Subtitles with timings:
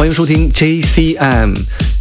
[0.00, 1.52] 欢迎收听 JCM。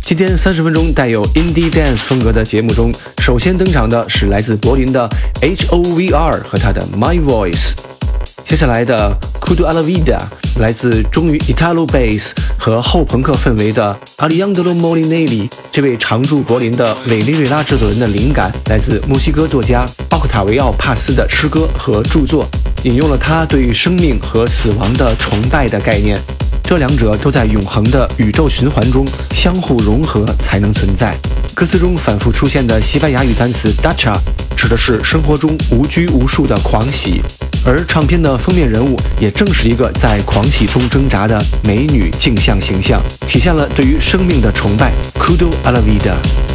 [0.02, 5.06] 今天三十分钟带有 Indie Dance 风格的节目中，首先登场的是来自柏林的
[5.42, 7.74] HOVR 和他的 My Voice。
[8.46, 10.18] 接下来的 Kudo Alavida
[10.62, 15.50] 来自忠于 Italo Bass 和后朋克氛围的 Alejandro Molinelli。
[15.70, 22.48] 这位常驻柏林的委内瑞拉制作人的灵感来自墨西哥作家奥克塔维奥·帕斯的诗歌和著作，
[22.84, 26.18] 引用了他对于生命和死亡的崇拜的概念。
[26.70, 31.18] 这两者都在永恒的宇宙循环中相互融合才能存在。
[31.56, 34.16] 歌词中反复出现的西班牙语单词 “dacha”
[34.56, 37.24] 指的是生活中无拘无束的狂喜，
[37.66, 44.92] 而唱片的封面人物也正是一个在狂喜中挣扎的美女镜像形象，体现了对于生命的崇拜。
[45.16, 46.49] Kudo ala vida。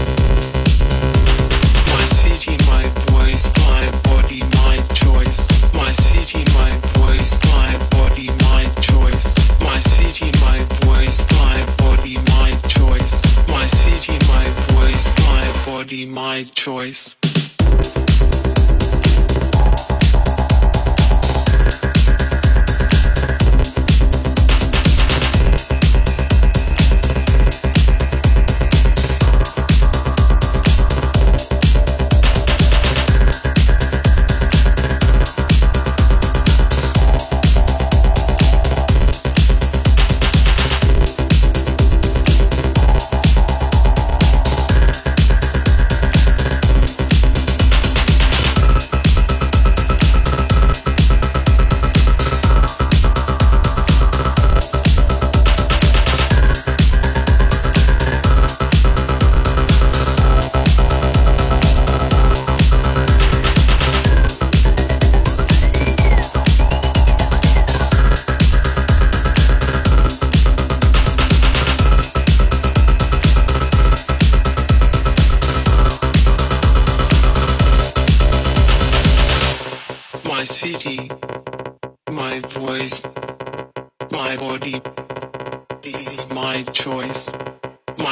[16.06, 17.16] My choice.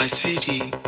[0.03, 0.82] ICT.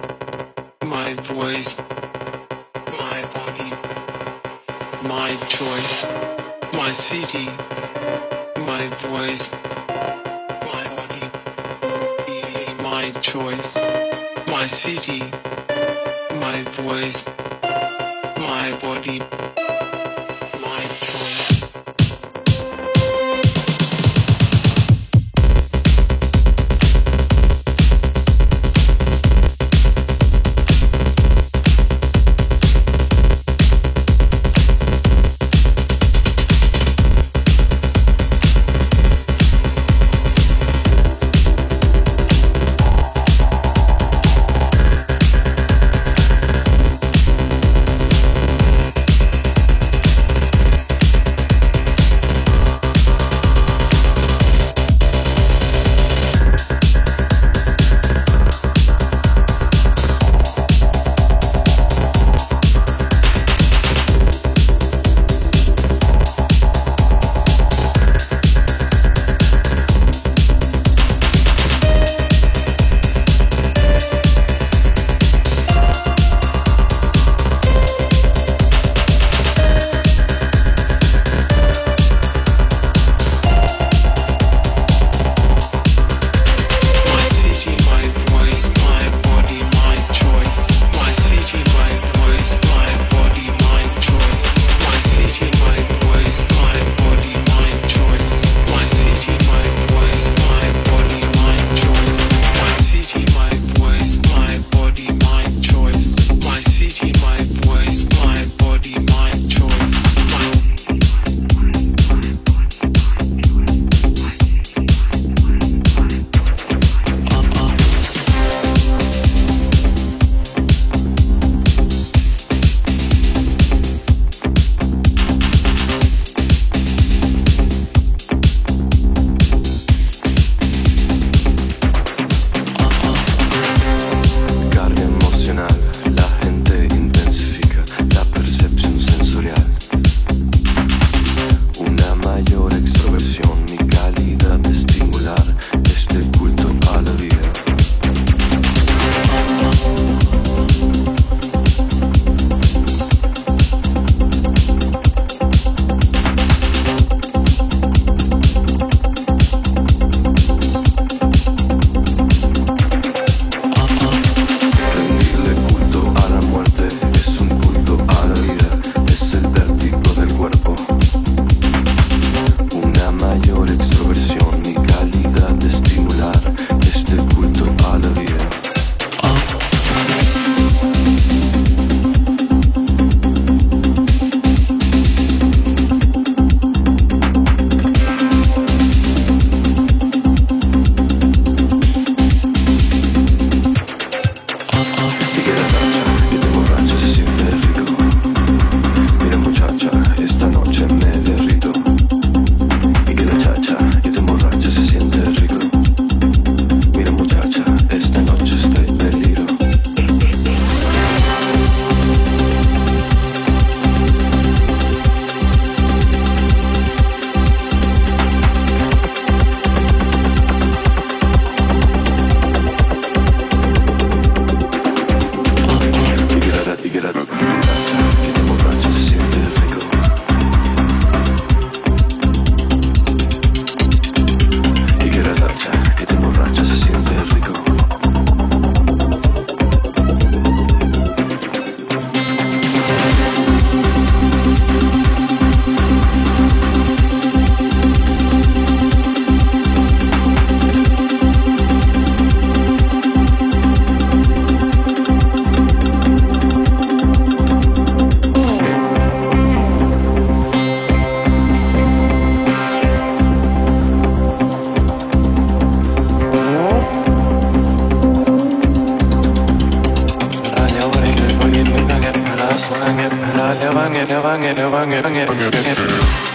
[274.54, 276.33] അങ്ങനെ അങ്ങനെ അങ്ങനെ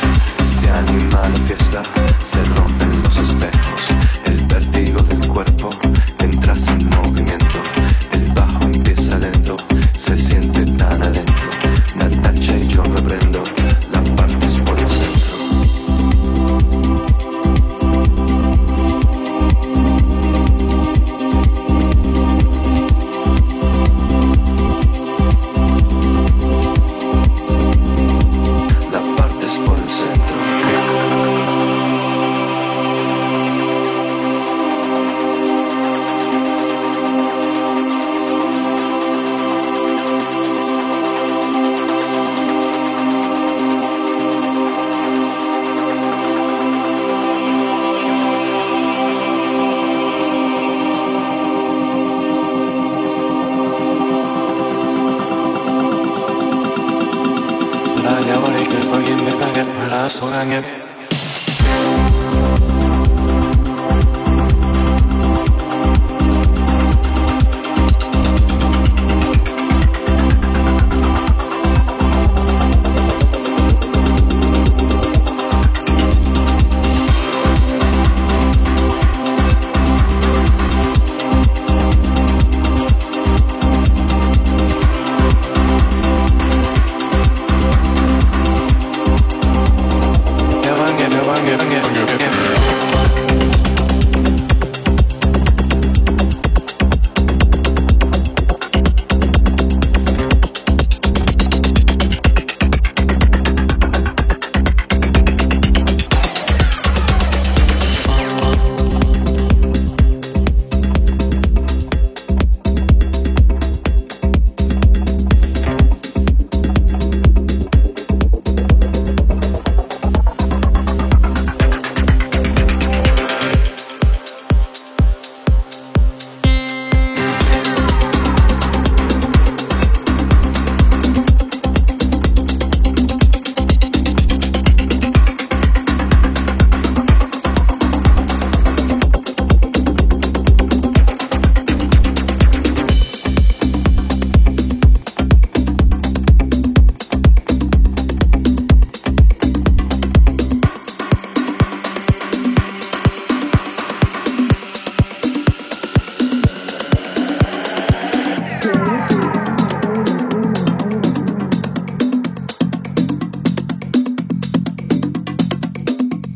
[60.20, 60.79] 소양의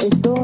[0.04, 0.43] Esto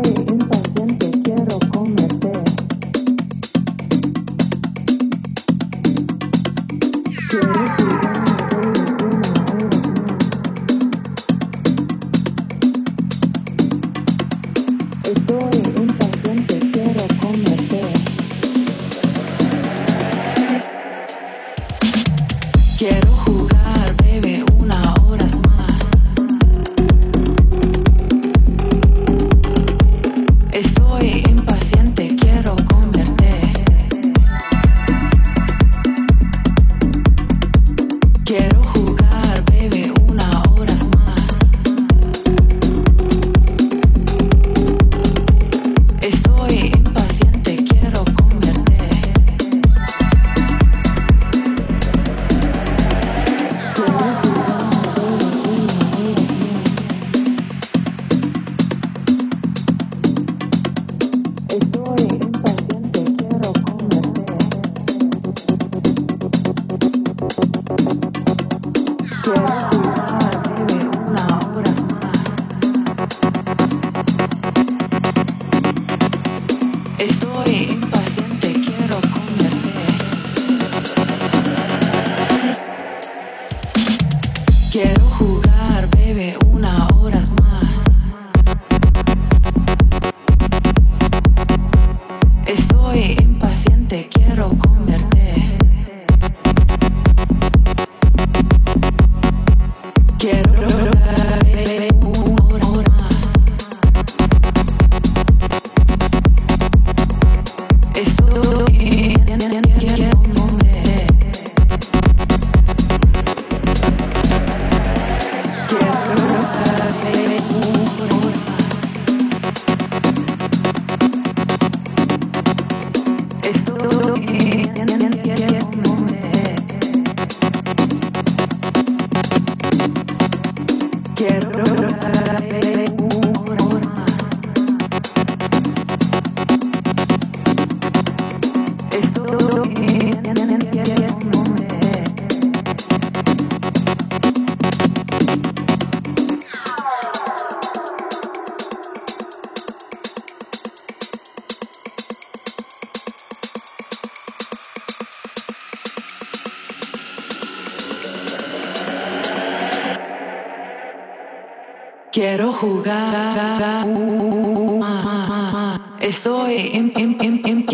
[166.01, 167.65] Estoy en, en, en, en,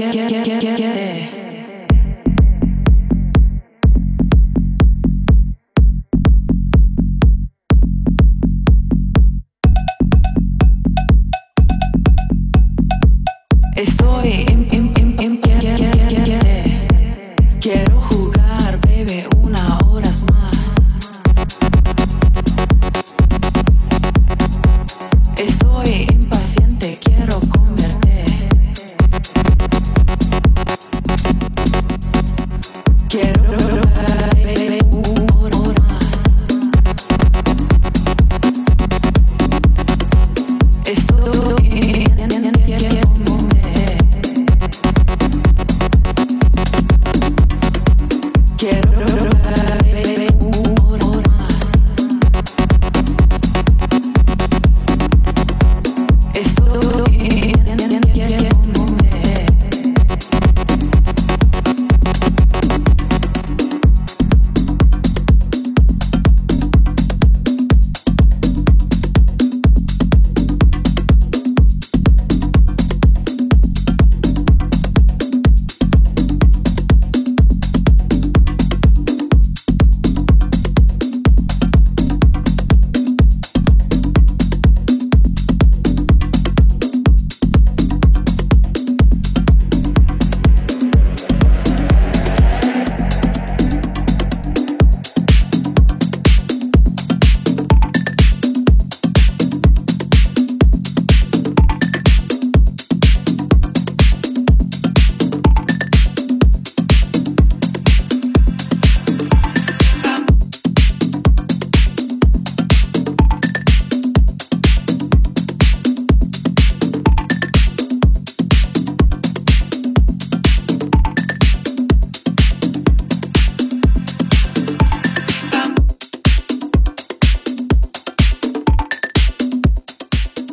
[13.75, 14.44] Estoy en, en,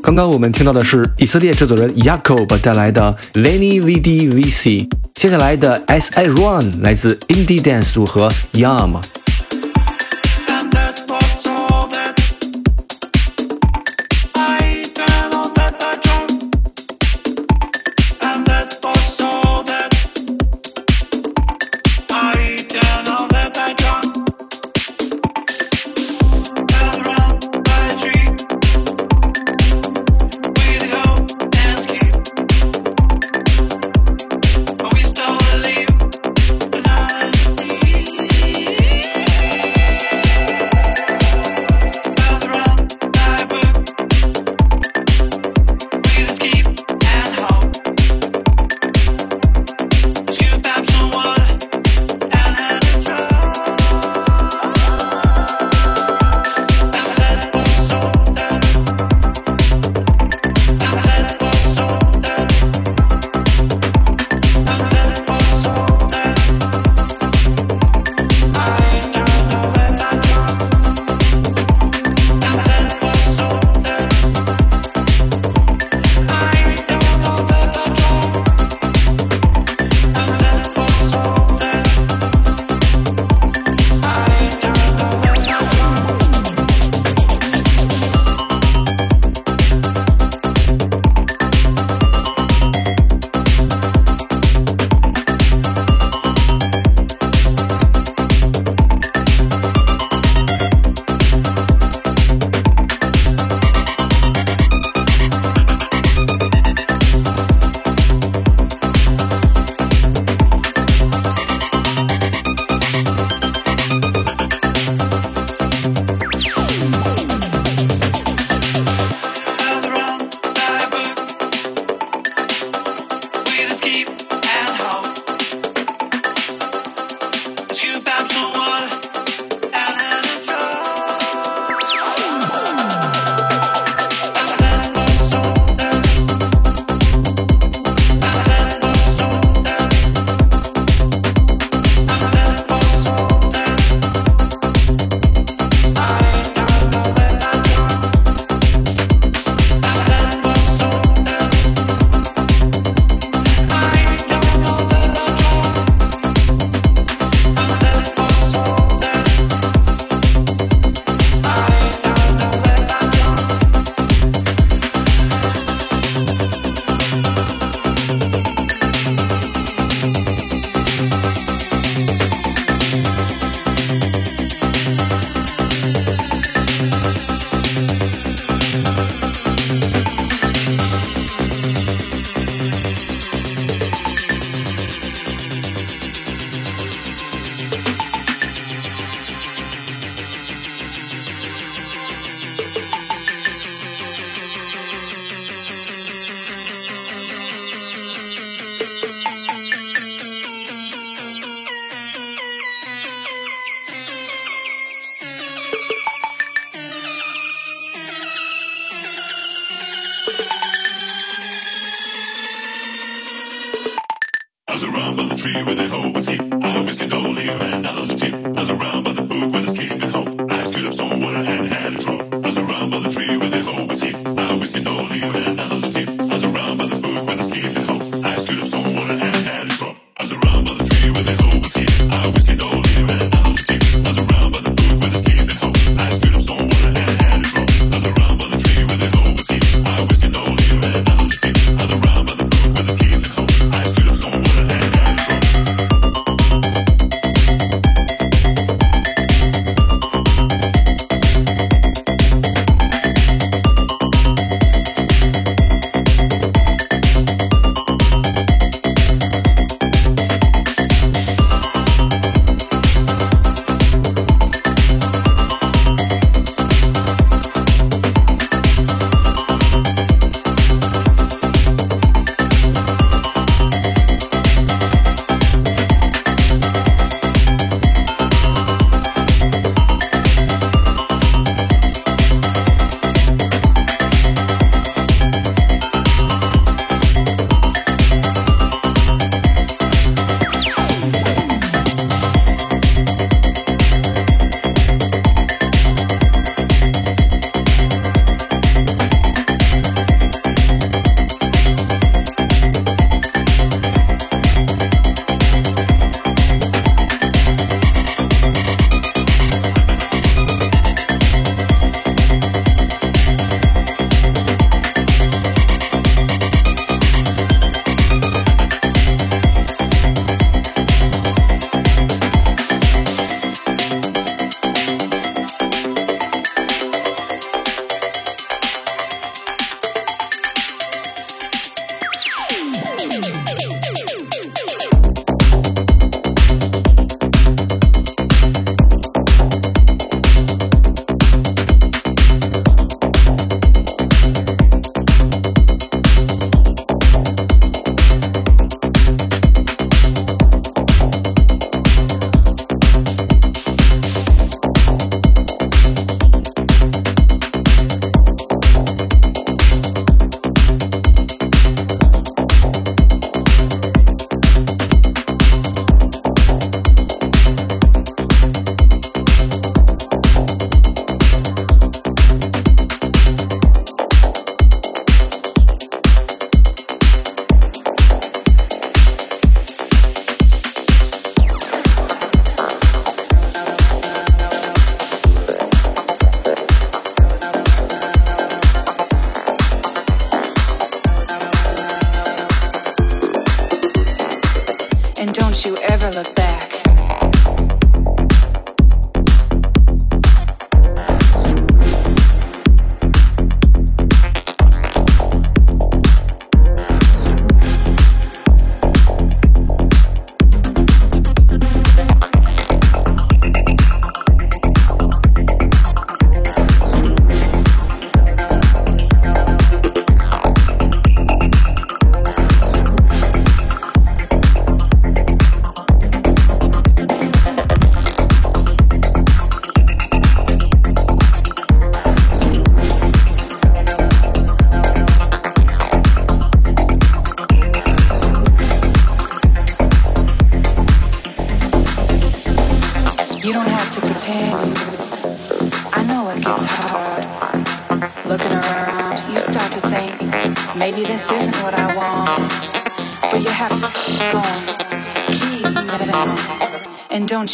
[0.02, 6.24] 刚刚我们听到的是以色列制作人 Yacob 带来的 Lenny VDVC，接下来的 S.I.
[6.24, 9.00] Run 来自 Indie Dance 组合 Yum。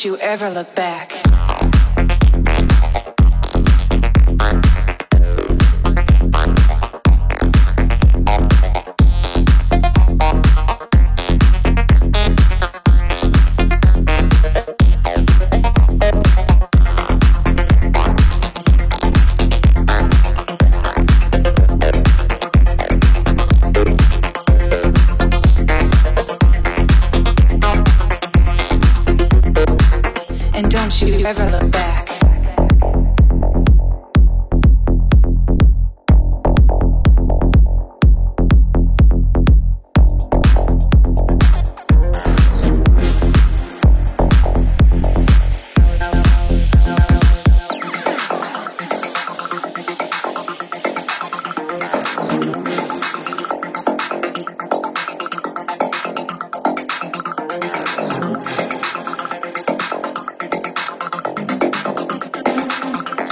[0.05, 1.58] You ever look back.
[31.29, 31.58] Never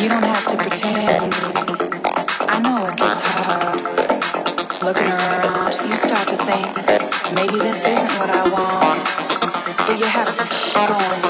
[0.07, 1.35] You don't have to pretend.
[2.39, 3.75] I know it gets hard.
[4.81, 9.03] Looking around, you start to think maybe this isn't what I want.
[9.85, 11.23] But you have to keep going,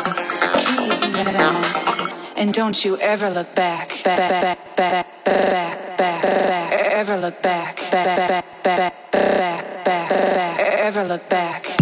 [1.01, 7.17] keep going, and don't you ever look back, back, back, back, back, back, back, ever
[7.17, 11.76] look back, back, back, back, back, back, back, ever look back.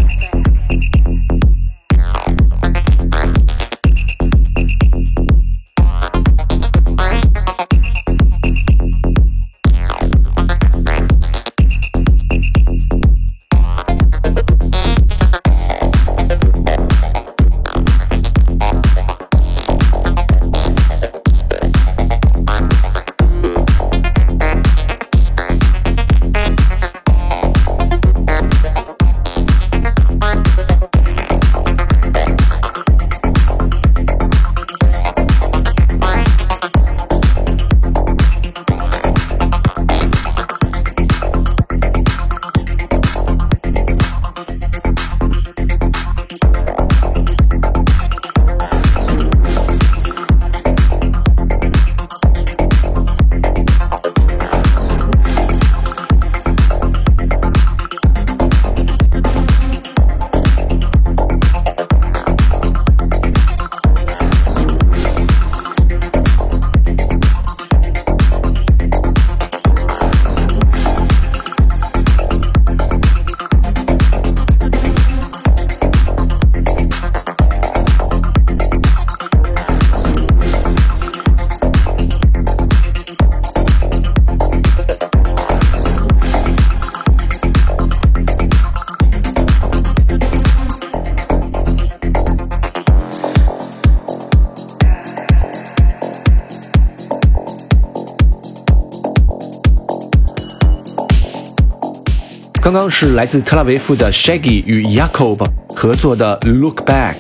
[102.64, 105.46] 刚刚是来自特拉维夫的 Shaggy 与 Jacob
[105.76, 107.16] 合作的 Look Back，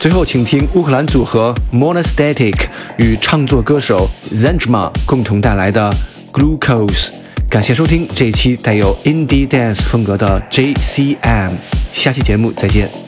[0.00, 2.54] 最后请听乌克兰组合 Monastatic
[2.96, 5.94] 与唱作歌手 Zenjma 共同带来的
[6.32, 7.08] Glucose。
[7.50, 11.52] 感谢收听这一期带有 Indie Dance 风格的 JCM，
[11.92, 13.07] 下期节目再见。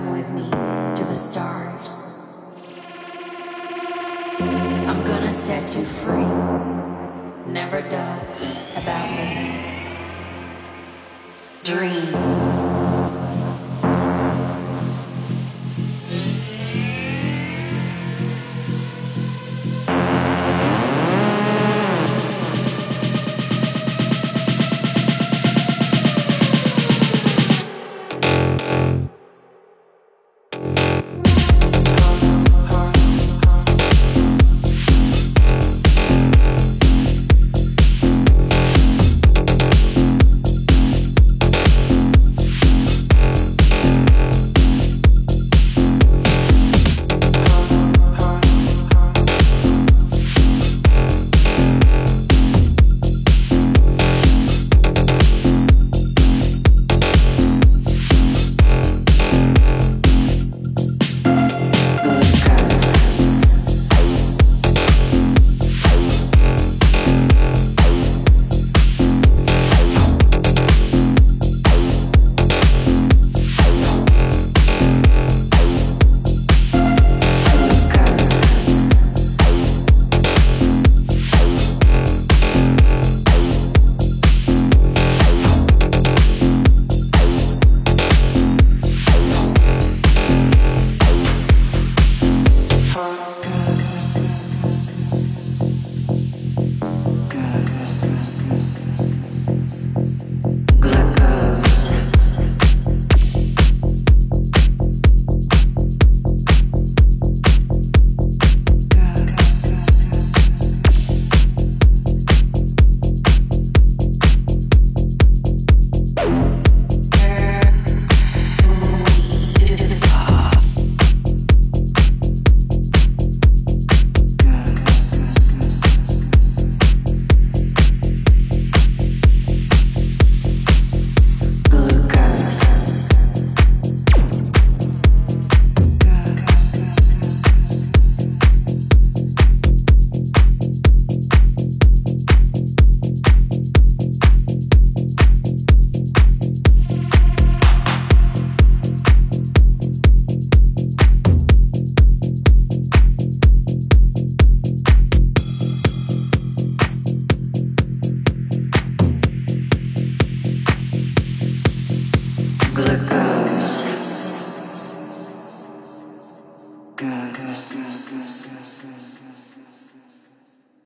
[0.00, 0.48] Come with me
[0.96, 2.14] to the stars.
[4.40, 6.24] I'm gonna set you free.
[7.46, 8.24] Never doubt
[8.76, 9.70] about me.
[11.62, 12.59] dream.